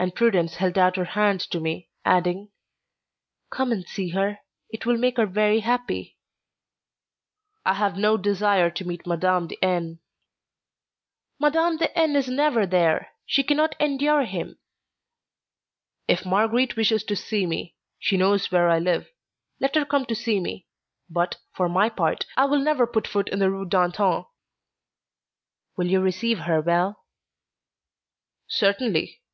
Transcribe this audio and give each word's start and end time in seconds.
And 0.00 0.14
Prudence 0.14 0.54
held 0.54 0.78
out 0.78 0.94
her 0.94 1.06
hand 1.18 1.40
to 1.50 1.58
me, 1.58 1.88
adding: 2.04 2.52
"Come 3.50 3.72
and 3.72 3.84
see 3.84 4.10
her; 4.10 4.38
it 4.70 4.86
will 4.86 4.96
make 4.96 5.16
her 5.16 5.26
very 5.26 5.58
happy." 5.58 6.16
"I 7.66 7.74
have 7.74 7.96
no 7.96 8.16
desire 8.16 8.70
to 8.70 8.84
meet 8.86 9.00
M. 9.08 9.18
de 9.18 9.58
N." 9.60 9.98
"M. 11.42 11.52
de 11.78 11.98
N. 11.98 12.14
is 12.14 12.28
never 12.28 12.64
there. 12.64 13.08
She 13.26 13.42
can 13.42 13.56
not 13.56 13.74
endure 13.80 14.22
him." 14.24 14.60
"If 16.06 16.24
Marguerite 16.24 16.76
wishes 16.76 17.02
to 17.02 17.16
see 17.16 17.44
me, 17.44 17.74
she 17.98 18.16
knows 18.16 18.52
where 18.52 18.68
I 18.68 18.78
live; 18.78 19.10
let 19.58 19.74
her 19.74 19.84
come 19.84 20.06
to 20.06 20.14
see 20.14 20.38
me, 20.38 20.68
but, 21.10 21.38
for 21.56 21.68
my 21.68 21.88
part, 21.88 22.24
I 22.36 22.44
will 22.44 22.60
never 22.60 22.86
put 22.86 23.08
foot 23.08 23.28
in 23.30 23.40
the 23.40 23.50
Rue 23.50 23.66
d'Antin." 23.68 24.26
"Will 25.76 25.88
you 25.88 26.00
receive 26.00 26.38
her 26.46 26.60
well?" 26.60 27.02
"Certainly." 28.46 29.24